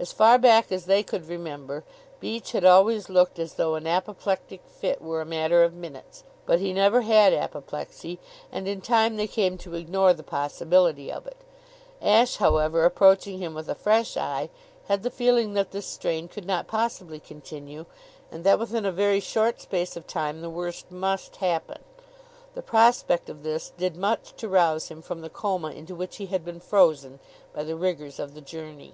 [0.00, 1.82] As far back as they could remember
[2.20, 6.60] Beach had always looked as though an apoplectic fit were a matter of minutes; but
[6.60, 8.20] he never had apoplexy
[8.52, 11.38] and in time they came to ignore the possibility of it.
[12.00, 14.50] Ashe, however, approaching him with a fresh eye,
[14.86, 17.84] had the feeling that this strain could not possibly continue
[18.30, 21.78] and that within a very short space of time the worst must happen.
[22.54, 26.26] The prospect of this did much to rouse him from the coma into which he
[26.26, 27.18] had been frozen
[27.52, 28.92] by the rigors of the journey.